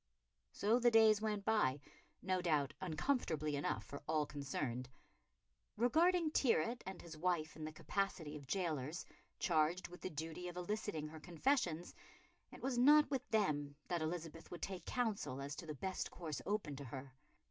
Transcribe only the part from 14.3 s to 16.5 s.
would take counsel as to the best course